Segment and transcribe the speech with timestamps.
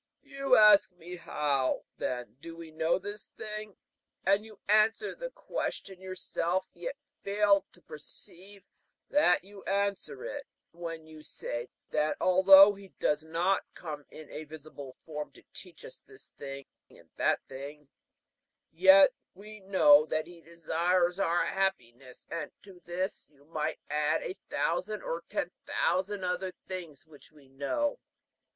[0.23, 3.77] "You ask me, How, then, do we know this thing?
[4.25, 8.65] and you answer the question yourself, yet fail to perceive
[9.11, 14.45] that you answer it, when you say that although he does not come in a
[14.45, 17.87] visible form to teach us this thing and that thing,
[18.71, 24.31] yet we know that he desires our happiness; and to this you might have added
[24.31, 27.99] a thousand or ten thousand other things which we know.